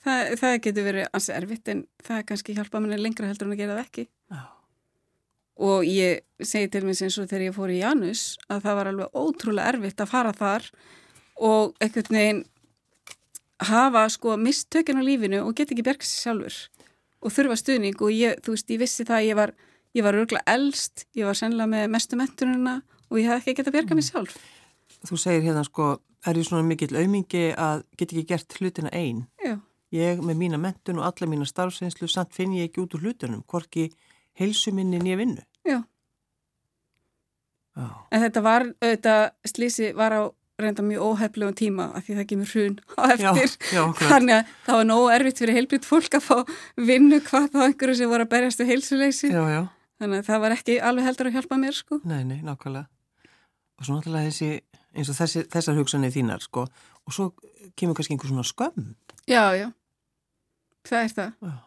[0.01, 3.55] Það, það getur verið ansi erfitt en það er kannski hjálpað manni lengra heldur en
[3.55, 4.05] að gera það ekki.
[4.31, 4.41] Já.
[5.61, 8.89] Og ég segi til mér eins og þegar ég fór í Janus að það var
[8.91, 10.69] alveg ótrúlega erfitt að fara þar
[11.41, 12.41] og einhvern veginn
[13.69, 16.55] hafa sko mistökinn á lífinu og geta ekki bergst sjálfur
[17.21, 19.53] og þurfa stuðning og ég, þú veist, ég vissi það að ég var,
[19.93, 22.79] ég var örgulega eldst, ég var sennilega með mestu mentununa
[23.11, 24.39] og ég hef ekki getað bergað mig sjálf.
[25.07, 25.95] Þú segir hérna sko,
[26.27, 29.23] er ég svona mikill aumingi að geta ekki gert hlutina einn?
[29.41, 29.55] Já.
[29.91, 33.41] Ég með mína mentun og alla mína starfseinslu samt finn ég ekki út úr hlutunum,
[33.49, 33.89] hvorki
[34.39, 35.43] heilsuminni nýja vinnu.
[35.67, 35.81] Já.
[37.75, 37.87] Já.
[38.11, 39.15] En þetta var, þetta
[39.47, 40.21] slísi var á
[40.61, 43.53] reynda mjög óheflugum tíma af því það gemur hrun á eftir.
[43.73, 46.35] Já, já, Þannig að það var nógu erfitt fyrir heilbriðt fólk að fá
[46.89, 49.31] vinnu hvað þá einhverju sem voru að berjast við heilsuleysi.
[49.33, 49.61] Já, já.
[50.01, 52.01] Þannig að það var ekki alveg heldur að hjálpa mér sko.
[52.09, 52.87] Nei, nei, nákvæmlega.
[53.81, 54.61] Og svo náttúrulega þessi,
[54.93, 56.67] eins og þessi, þessar hugsanir þínar, sko,
[57.01, 57.31] og svo
[57.79, 58.93] kemur kannski einhver svona skömm.
[59.25, 59.67] Já, já,
[60.85, 61.35] það er það.
[61.49, 61.57] Já.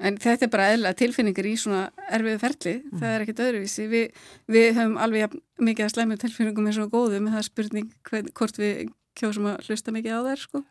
[0.00, 3.84] En þetta er bara eðla tilfinningar í svona erfiðu ferli, það er ekkert öðruvísi.
[3.90, 4.00] Vi,
[4.48, 8.60] við höfum alveg mikið að slæmja tilfinningum eins og góðum, það er spurning hvern, hvort
[8.60, 10.62] við kjósum að hlusta mikið á þær, sko.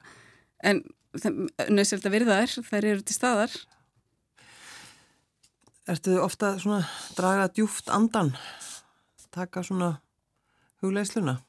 [0.66, 0.82] En
[1.70, 3.60] nöðsöld að virða þær, þær eru til staðar.
[5.90, 6.82] Ertu ofta svona
[7.18, 8.34] draga djúft andan,
[9.34, 10.00] taka svona
[10.84, 11.40] hugleisluna?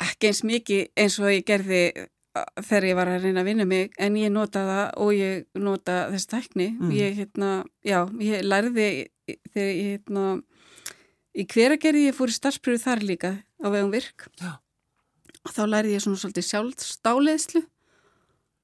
[0.00, 1.82] Ekki eins mikið eins og ég gerði
[2.62, 5.96] þegar ég var að reyna að vinna mig en ég nota það og ég nota
[6.12, 6.92] þessi tækni mm.
[6.94, 7.50] ég, hérna,
[7.82, 8.86] já, ég lærði
[9.50, 10.24] þegar ég hérna,
[11.34, 14.52] í hveragerði ég fór í starfspröfu þar líka á vegum virk já.
[15.42, 17.64] og þá lærði ég svona svolítið sjálfstáleðslu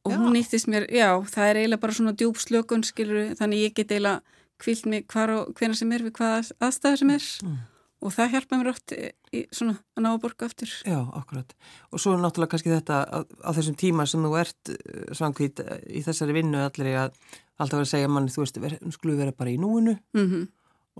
[0.06, 0.18] og já.
[0.22, 3.90] hún nýttist mér, já, það er eiginlega bara svona djúb slökun, skilur, þannig ég get
[3.90, 4.22] eiginlega
[4.62, 7.64] kvilt mig hvar og hvena sem er við hvaða aðstæða sem er mm
[8.06, 10.72] og það hjálpa mér oft í svona að ná að borga aftur.
[10.86, 11.54] Já, akkurat.
[11.90, 15.62] Og svo er náttúrulega kannski þetta á, á þessum tíma sem þú ert eh, svangvít
[15.64, 17.16] eh, í þessari vinnu allir að
[17.56, 18.60] alltaf vera að segja manni, þú veist,
[18.94, 20.46] sklu vera bara í núinu mm -hmm.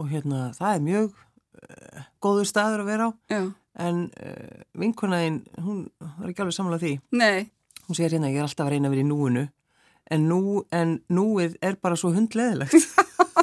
[0.01, 3.11] og hérna það er mjög uh, góður staður að vera á.
[3.31, 3.43] Já.
[3.77, 7.01] En uh, vinkonaðinn, hún var ekki alveg samlað því.
[7.13, 7.51] Nei.
[7.87, 9.49] Hún segir hérna, ég er alltaf að reyna að vera í núinu
[10.11, 12.75] en, nú, en núið er bara svo hundleðilegt.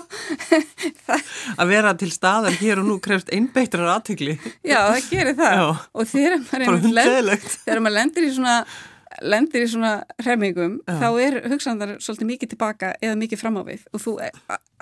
[1.59, 5.59] að vera til staðar hér og nú krefst einbeitrar aðtökli Já, það gerir það.
[5.59, 5.67] Já.
[5.93, 8.57] og þegar maður, lend, þegar maður lendir í svona
[9.21, 13.85] lendir í svona hremmingum þá er hugsanðar svolítið mikið tilbaka eða mikið fram á við.
[13.93, 14.15] Og þú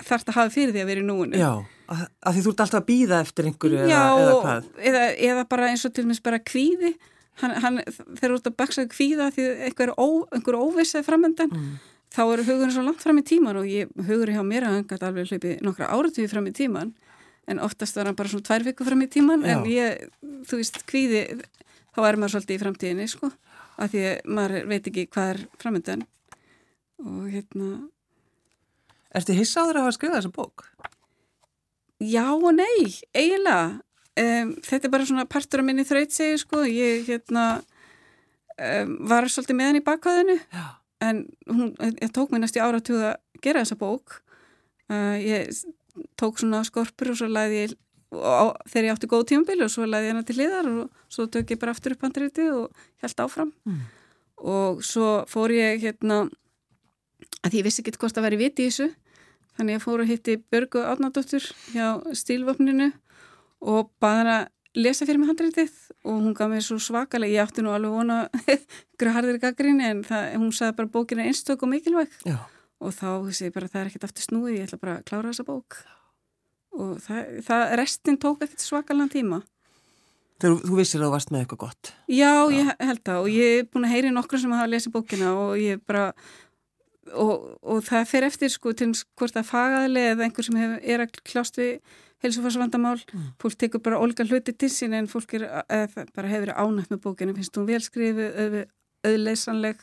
[0.08, 1.40] þarft að hafa fyrir því að vera í núinu.
[1.40, 1.50] Já,
[1.92, 4.56] að, að því þú ert alltaf að býða eftir einhverju Já, eða, eða
[4.90, 6.94] eða, eða bara eins og til og meins bara kvíði.
[7.42, 7.80] Hann, hann,
[8.18, 11.72] þeir eru út að baksa kvíða því einhver, ó, einhver óvissað framöndan mm
[12.12, 14.88] þá eru hugurinn svo langt fram í tíman og ég hugurinn hjá mér að hann
[14.88, 16.92] gæti alveg hlipið nokkra áratífi fram í tíman
[17.50, 19.54] en oftast var hann bara svona tvær viku fram í tíman Já.
[19.54, 20.04] en ég,
[20.48, 21.22] þú veist, hvíði
[21.96, 23.30] þá er maður svolítið í framtíðinni sko,
[23.78, 26.04] af því að maður veit ekki hvað er framöndan
[27.02, 27.72] og hérna
[29.12, 30.62] Erstu hissaður að hafa skrifað þessa bók?
[32.00, 33.82] Já og nei, eiginlega
[34.22, 37.46] um, þetta er bara svona partur af minni þraut segju sko, ég hérna
[38.56, 40.64] um, var svolítið með hann í bakkvæðinu Já
[41.02, 44.18] en hún, ég tók mér næst í áratúð að gera þessa bók
[44.92, 45.50] uh, ég
[46.20, 47.78] tók svona skorpur og svo læði ég
[48.12, 51.26] og þegar ég átti góð tímabili og svo læði ég hana til liðar og svo
[51.32, 53.78] tök ég bara aftur upp handriti og held áfram mm.
[54.52, 56.26] og svo fór ég hérna
[57.42, 58.90] að ég vissi ekki hvort að vera í viti í þessu
[59.56, 61.86] þannig ég fór að hitti Börgu Átnardóttur hjá
[62.16, 62.90] stílvöfninu
[63.62, 64.36] og baða hana
[64.78, 68.18] lesa fyrir mig handreitið og hún gaf mér svo svakalega, ég átti nú alveg vona
[69.16, 72.12] harðir gaggrinni en það, hún sagði bara bókin er einstök og mikilvæg.
[72.28, 72.38] Já.
[72.82, 75.46] og þá þessi bara það er ekkert aftur snúið, ég ætla bara að klára þessa
[75.46, 75.80] bók.
[76.72, 79.42] Og það, það restin tók ekkert svakalega tíma.
[80.42, 81.92] Þegar þú vissir að þú varst með eitthvað gott.
[82.10, 82.54] Já, Já.
[82.56, 83.18] ég held það.
[83.20, 86.08] Og ég er búin að heyri nokkru sem hafa lesið bókina og ég bara
[87.12, 91.04] og, og það fer eftir sko til hvort að fagaðli eða einhver sem hef, er
[91.04, 91.76] að kljást við
[92.22, 93.26] helsufarsvandamál, mm.
[93.42, 97.02] fólk tekur bara olga hluti til sín en fólk er, eða, bara hefur ánægt með
[97.06, 98.28] bókinu, finnst hún velskrifu
[99.02, 99.82] auðleysanleg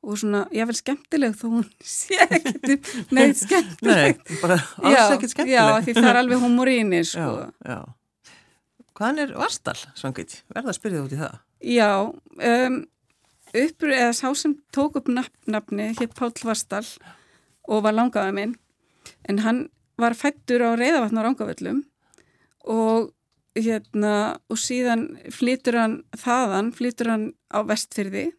[0.00, 5.56] og svona, jável skemmtileg þó hún sé ekkert með skemmtileg Nei, bara alls ekkert skemmtileg
[5.58, 7.26] Já, því það er alveg humor í henni sko.
[7.26, 7.80] Já, já
[9.00, 10.40] Hvaðan er Varstal, Svangveit?
[10.52, 11.36] Verða að spyrja þú út í það?
[11.70, 11.90] Já,
[12.50, 12.74] um,
[13.62, 16.84] uppur eða sá sem tók upp nafni hitt Páll Varstal
[17.68, 18.56] og var langaða minn
[19.28, 19.62] en hann
[20.02, 21.82] var fættur á reyðavatn á Rángavöllum
[22.70, 23.10] og
[23.58, 24.14] hérna
[24.50, 28.30] og síðan flytur hann þaðan, flytur hann á vestfyrði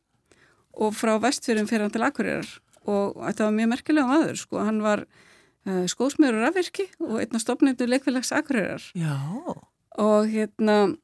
[0.79, 2.47] og frá vestfyrðum fyrir hann til Akureyrar
[2.87, 5.03] og þetta var mjög merkilega maður sko, hann var
[5.67, 8.83] uh, skósmjörur afvirki og einna stopnendur leikfélags Akureyrar.
[8.95, 9.19] Já.
[9.99, 10.95] og hérna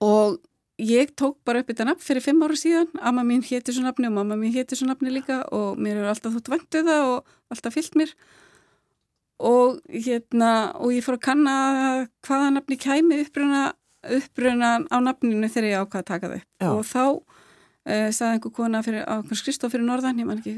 [0.00, 0.38] og
[0.78, 4.08] ég tók bara upp þetta nafn fyrir fimm ára síðan, amma mín hétti svo nafni
[4.08, 7.34] og mamma mín hétti svo nafni líka og mér er alltaf þútt vantuð það og
[7.54, 8.14] alltaf fyllt mér
[9.44, 11.54] og hérna og ég fór að kanna
[12.24, 13.64] hvaða nafni kæmi uppruna,
[14.18, 16.68] uppruna á nafninu þegar ég ákvaði að taka þau Já.
[16.70, 20.56] og þá uh, sagði einhver kona fyrir, á Kristóf fyrir Norðan ekki,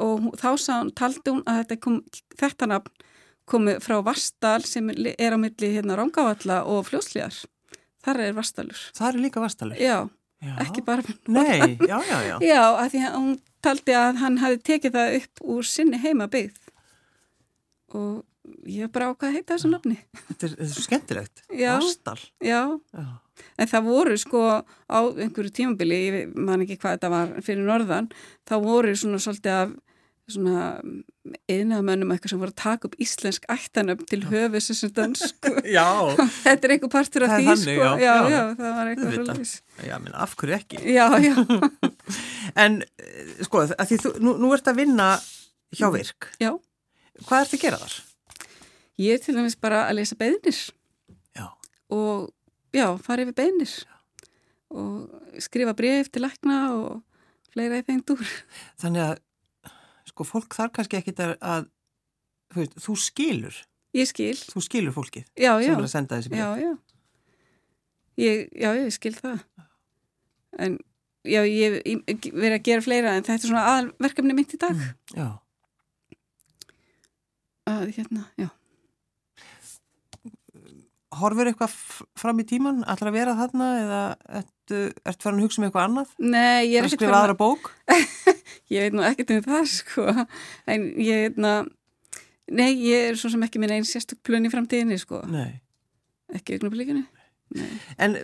[0.00, 2.00] og hún, þá sagði, taldi hún að þetta, kom,
[2.40, 3.04] þetta nafn
[3.44, 7.42] komi frá Vastal sem er á milli hérna Rángavalla og Fljóslíðar
[8.04, 9.80] þar er Vastalur Það er líka Vastalur?
[9.80, 10.08] Já,
[10.40, 10.54] já.
[10.64, 13.34] ekki bara Nei, já, já, já Já, af því að hún
[13.64, 16.63] taldi að hann hafi tekið það upp úr sinni heima byggð
[17.94, 18.24] og
[18.68, 19.96] ég bara ákvaði að heita þessu nafni.
[20.28, 21.44] Þetta er, þetta er skemmtilegt.
[21.56, 21.72] Já.
[21.80, 22.18] Vastal.
[22.44, 22.60] Já.
[22.92, 23.06] Já.
[23.58, 28.10] En það voru sko á einhverju tímabili, ég man ekki hvað þetta var fyrir norðan,
[28.46, 29.72] þá voru svona svolítið af
[30.30, 30.68] svona
[31.52, 35.52] einaðmönnum eitthvað sem voru að taka upp íslensk ættanöfn til höfus þessum dansku.
[35.76, 35.84] Já.
[36.44, 37.88] Þetta er einhver partur af því, þannig, sko.
[38.00, 39.54] já, Já, það var eitthvað svolítið.
[39.88, 40.80] Já, menn, af hverju ekki?
[40.94, 41.34] Já, já,
[42.64, 45.10] En, eh, sko, því þú, nú, nú ert að vinna
[45.74, 46.30] hjá virk.
[46.40, 46.52] já.
[47.22, 47.96] Hvað ert að gera þar?
[49.04, 50.58] Ég er til dæmis bara að lesa beðnir
[51.34, 51.46] Já.
[51.94, 52.30] og
[52.74, 53.72] já, fara yfir beðnir
[54.74, 57.02] og skrifa bref til lækna og
[57.54, 58.22] fleira í þeim dúr.
[58.82, 59.20] Þannig að,
[60.10, 61.68] sko, fólk þarf kannski ekki að, að
[62.54, 63.60] þú, veist, þú skilur,
[63.94, 64.34] Ég skil.
[64.50, 65.74] þú skilur fólkið Já, sem já.
[65.76, 66.64] er að senda þessi Já, bref.
[66.64, 66.72] já.
[68.24, 69.40] Ég, já, ég skil það.
[70.62, 70.76] En
[71.26, 71.80] já, ég
[72.30, 74.82] verið að gera fleira en þetta er svona aðalverkefni mitt í dag.
[75.14, 75.28] Já.
[77.70, 78.50] Að hérna, já.
[81.14, 81.74] Horfur eitthvað
[82.18, 84.00] fram í tíman, ætlar að vera þarna eða
[84.40, 86.14] ertu, ertu farin að hugsa um eitthvað annað?
[86.18, 87.70] Nei, ég er að ekkert skrifa farin aðra bók?
[88.72, 90.04] Ég veit nú ekkert um það, sko.
[90.72, 91.50] En ég, hérna,
[92.48, 95.20] nei, ég er svo sem ekki minn einn sérstök plön í framtíðinni, sko.
[95.30, 95.60] Nei.
[96.34, 97.04] Ekki augnablíkinu.
[97.54, 97.68] Nei.
[98.00, 98.16] En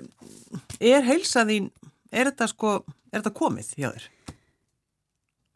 [0.80, 1.68] er heilsa þín,
[2.10, 2.80] er þetta sko,
[3.12, 4.08] er þetta komið hjá þér?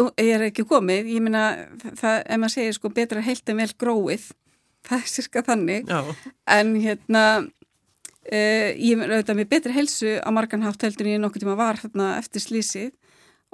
[0.03, 1.43] Ég er ekki komið, ég meina,
[1.79, 4.25] það, ef maður segir sko betra heilt en vel gróið,
[4.89, 5.93] það er sirka þannig.
[5.93, 6.33] Já.
[6.57, 11.23] En hérna, uh, ég er auðvitað með betri helsu á margan hátt heldur en ég
[11.23, 12.91] nokkuð tíma var þarna eftir slísið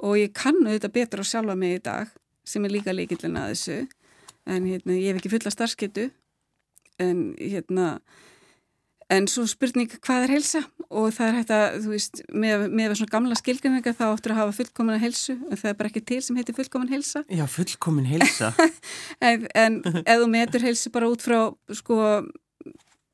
[0.01, 2.09] og ég kann auðvitað betra á sjálfa mig í dag
[2.47, 3.77] sem er líka líkillin að þessu.
[4.49, 6.07] En hérna, ég hef ekki fulla starfsketu
[7.01, 7.99] en hérna,
[9.11, 12.95] en svo spurning hvað er helsa og það er hægt að, þú veist, með, með
[12.99, 16.19] svona gamla skilgrinningar þá áttur að hafa fullkomina helsu en það er bara ekki til
[16.25, 17.23] sem heitir fullkomin helsa.
[17.31, 18.51] Já, fullkomin heilsa.
[19.21, 21.37] En, en ef þú metur heilsu bara út frá,
[21.77, 21.97] sko,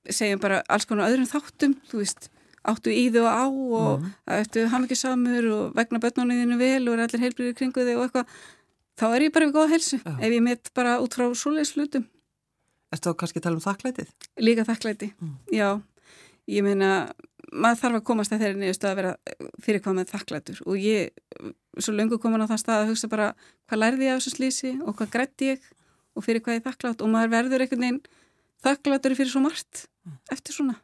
[0.08, 2.30] segjum bara alls konar öðrum þáttum, þú veist,
[2.68, 4.12] áttu í þau á og mm.
[4.38, 8.38] áttu hafmyggisamur og vegna börnunniðinu vel og er allir heilbriðir kringu þig og eitthvað,
[9.00, 10.00] þá er ég bara við góða heilsu.
[10.02, 10.14] Já.
[10.18, 11.76] Ef ég met bara út frá svoleiðs
[12.93, 14.12] Ertu þá kannski að tala um þakklætið?
[14.39, 15.10] líka þakklæti.
[15.19, 15.34] Mm.
[15.52, 15.69] Já,
[16.47, 16.91] ég meina,
[17.52, 19.13] maður þarf að komast að þeirri niðurstu að vera
[19.63, 21.23] fyrir hvað með þakklætur og ég,
[21.78, 23.28] svo löngu komin á það stað að hugsa bara
[23.67, 25.69] hvað lærði ég af þessu slísi og hvað grætti ég
[26.17, 28.02] og fyrir hvað ég þakklátt og maður verður einhvern veginn
[28.65, 29.86] þakklátur fyrir svo margt
[30.34, 30.80] eftir svona.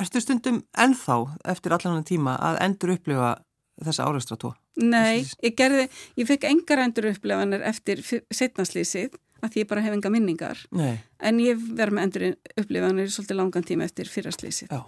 [0.00, 1.18] Ertu stundum ennþá
[1.52, 3.36] eftir allan tíma að endur upplifa
[3.82, 4.52] þessa áreistra tó?
[4.80, 5.86] Nei, ég gerði,
[6.20, 10.94] ég fekk engar endur upplefanir eftir setnaslýsið að því ég bara hef enga minningar Nei.
[11.20, 12.26] en ég verð með endur
[12.62, 14.80] upplefanir svolítið langan tíma eftir fyrraslýsið Já.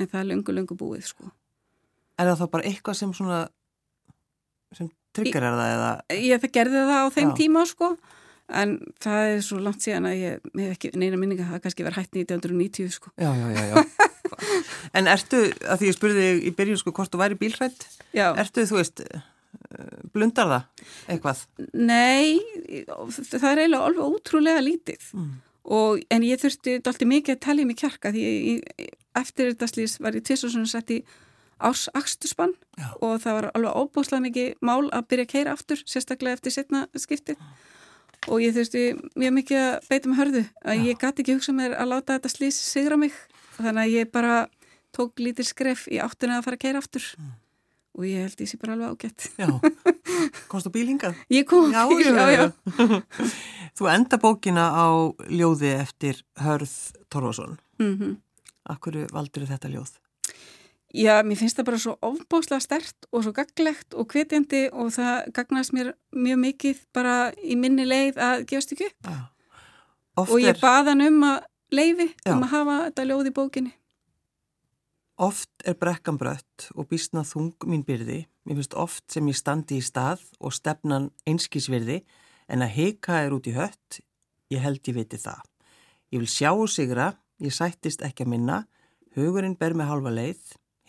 [0.00, 1.30] en það er löngu, löngu búið sko.
[2.20, 3.42] Er það þá bara eitthvað sem svona,
[4.76, 5.92] sem trigger er það eða?
[6.16, 7.36] Ég það gerði það á þeim Já.
[7.42, 7.92] tíma sko
[8.50, 12.00] en það er svo langt síðan að ég hef ekki neina minninga það kannski verið
[12.02, 13.12] hætt 1990 sko.
[13.20, 14.08] Já, já, já, já.
[14.98, 17.86] en ertu, að því ég spurði í byrjun sko hvort þú væri bílhrætt,
[18.16, 19.04] Já, ertu, þú veist,
[20.12, 20.64] blundar það
[21.14, 21.44] eitthvað?
[21.74, 22.40] nei,
[23.20, 25.30] það er eiginlega alveg ótrúlega lítið Mm.
[25.64, 29.98] og, en ég þurfti alltaf mikið að talja mig kjarka því ég, eftir þetta slís
[30.00, 31.00] var ég tvisum sett í
[32.78, 32.86] Já.
[33.04, 36.86] og það var alveg óbúslega mikið mál að byrja að keira aftur, sérstaklega eftir setna
[36.96, 37.36] skiptið
[38.28, 38.84] og ég þurfti
[39.16, 40.84] mjög mikið að beita með hörðu að Já.
[40.88, 43.12] ég gæti ekki hugsa mér að láta þetta slís sigra mig
[43.58, 44.48] þannig að ég bara
[44.96, 47.32] tók lítil skref í áttina að fara að keira aftur Mm.
[47.98, 49.48] Og ég held ég sé bara alveg ágætt Já,
[50.50, 51.16] komst þú bíl hingað?
[51.36, 52.44] Ég kom Já, já, já.
[53.78, 54.86] Þú enda bókina á
[55.30, 56.74] ljóði eftir Hörð
[57.08, 57.58] Torfason.
[57.80, 58.18] Mm
[58.70, 59.94] Akkur valdur þetta ljóð?
[60.94, 65.30] Já, mér finnst það bara svo ofbóslega stert og svo gaglegt og hvetjandi og það
[65.34, 69.10] gagnast mér mjög mikið bara í minni leið að gefast ekki upp.
[69.10, 69.20] Já.
[70.20, 71.38] Og ég bað hann um að
[71.72, 72.34] leifi, Já.
[72.34, 73.72] um að hafa þetta ljóð í bókinni.
[75.20, 78.24] Oft er brekkan brött og býstna þung mín byrði.
[78.48, 82.00] Mér finnst oft sem ég standi í stað og stefnan einskísvirði
[82.50, 84.00] en að heika er út í hött,
[84.50, 85.42] ég held ég viti það.
[86.10, 88.62] Ég vil sjá og sigra, ég sættist ekki að minna,
[89.14, 90.40] hugurinn ber með halva leið,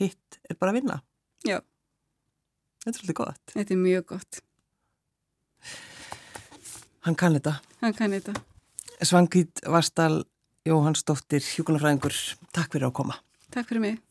[0.02, 0.98] hitt er bara að vinna.
[1.46, 1.60] Já.
[2.82, 3.44] Þetta er svolítið gott.
[3.54, 4.42] Þetta er mjög gott.
[7.06, 7.60] Hann kann þetta.
[7.82, 8.38] Hann kann þetta.
[9.02, 10.24] Svangvít Vastal
[10.66, 12.16] Jóhannsdóttir, hjúkunarfræðingur,
[12.54, 13.20] takk fyrir að koma.
[13.54, 14.02] Takk fyrir mig.